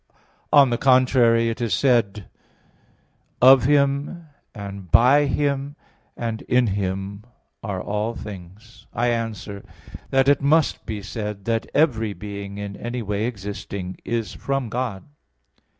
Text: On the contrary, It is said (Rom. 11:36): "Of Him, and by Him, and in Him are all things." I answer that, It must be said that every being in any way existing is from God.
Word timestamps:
On 0.51 0.71
the 0.71 0.79
contrary, 0.79 1.49
It 1.49 1.61
is 1.61 1.75
said 1.75 2.25
(Rom. 3.39 3.43
11:36): 3.43 3.51
"Of 3.53 3.63
Him, 3.65 4.25
and 4.55 4.91
by 4.91 5.25
Him, 5.27 5.75
and 6.17 6.41
in 6.49 6.65
Him 6.65 7.23
are 7.61 7.79
all 7.83 8.15
things." 8.15 8.87
I 8.95 9.09
answer 9.09 9.63
that, 10.09 10.27
It 10.27 10.41
must 10.41 10.87
be 10.87 11.03
said 11.03 11.45
that 11.45 11.69
every 11.75 12.13
being 12.13 12.57
in 12.57 12.75
any 12.77 13.03
way 13.03 13.25
existing 13.25 13.99
is 14.03 14.33
from 14.33 14.69
God. 14.69 15.03